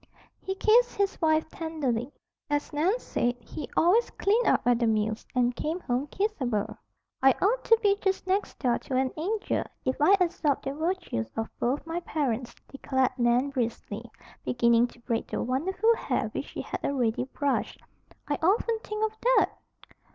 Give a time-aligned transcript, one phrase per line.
[0.41, 2.11] He kissed his wife tenderly.
[2.49, 6.75] As Nan said, he always "cleaned up" at the mills and "came home kissable."
[7.21, 11.29] "I ought to be just next door to an angel, if I absorbed the virtues
[11.37, 14.09] of both my parents," declared Nan briskly,
[14.43, 17.79] beginning to braid the wonderful hair which she had already brushed.
[18.27, 19.51] "I often think of that."